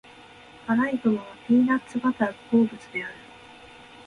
[0.65, 3.13] アライグマはピーナッツバターが好物である。